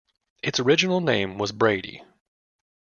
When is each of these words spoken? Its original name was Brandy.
Its 0.41 0.59
original 0.59 0.99
name 0.99 1.37
was 1.37 1.51
Brandy. 1.51 2.03